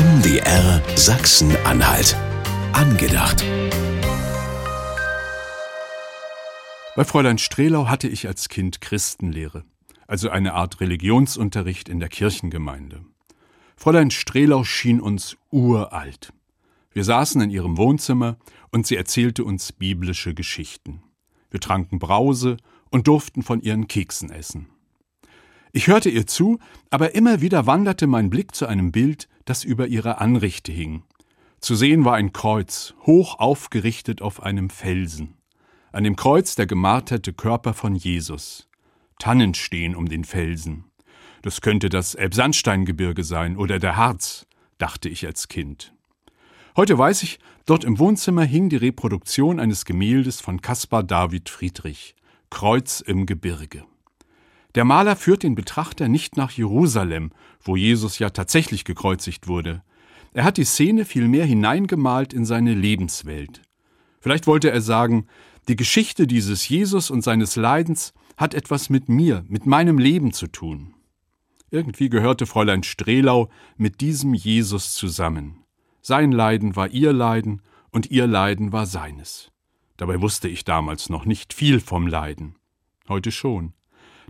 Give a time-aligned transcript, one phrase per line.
[0.00, 2.16] MDR Sachsen-Anhalt.
[2.72, 3.44] Angedacht.
[6.96, 9.62] Bei Fräulein Strelau hatte ich als Kind Christenlehre,
[10.06, 13.04] also eine Art Religionsunterricht in der Kirchengemeinde.
[13.76, 16.32] Fräulein Strelau schien uns uralt.
[16.92, 18.38] Wir saßen in ihrem Wohnzimmer
[18.72, 21.02] und sie erzählte uns biblische Geschichten.
[21.50, 22.56] Wir tranken Brause
[22.88, 24.68] und durften von ihren Keksen essen.
[25.72, 26.58] Ich hörte ihr zu,
[26.88, 31.02] aber immer wieder wanderte mein Blick zu einem Bild, das über ihrer Anrichte hing.
[31.58, 35.34] Zu sehen war ein Kreuz, hoch aufgerichtet auf einem Felsen.
[35.90, 38.68] An dem Kreuz der gemarterte Körper von Jesus.
[39.18, 40.84] Tannen stehen um den Felsen.
[41.42, 44.46] Das könnte das Elbsandsteingebirge sein oder der Harz,
[44.78, 45.92] dachte ich als Kind.
[46.76, 52.14] Heute weiß ich, dort im Wohnzimmer hing die Reproduktion eines Gemäldes von Caspar David Friedrich,
[52.50, 53.82] Kreuz im Gebirge.
[54.74, 59.82] Der Maler führt den Betrachter nicht nach Jerusalem, wo Jesus ja tatsächlich gekreuzigt wurde.
[60.32, 63.62] Er hat die Szene vielmehr hineingemalt in seine Lebenswelt.
[64.20, 65.26] Vielleicht wollte er sagen,
[65.68, 70.46] die Geschichte dieses Jesus und seines Leidens hat etwas mit mir, mit meinem Leben zu
[70.46, 70.94] tun.
[71.70, 75.64] Irgendwie gehörte Fräulein Strelau mit diesem Jesus zusammen.
[76.00, 79.50] Sein Leiden war ihr Leiden und ihr Leiden war seines.
[79.96, 82.56] Dabei wusste ich damals noch nicht viel vom Leiden.
[83.08, 83.74] Heute schon.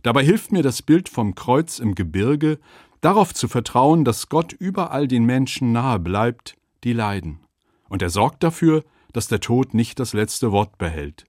[0.02, 2.58] Dabei hilft mir das Bild vom Kreuz im Gebirge,
[3.00, 7.40] darauf zu vertrauen, dass Gott überall den Menschen nahe bleibt, die leiden.
[7.88, 11.26] Und er sorgt dafür, dass der Tod nicht das letzte Wort behält.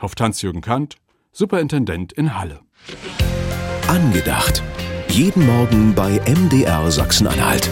[0.00, 0.96] Hofft Hans-Jürgen Kant,
[1.32, 2.60] Superintendent in Halle.
[3.88, 4.62] Angedacht.
[5.08, 7.70] Jeden Morgen bei MDR Sachsen-Anhalt.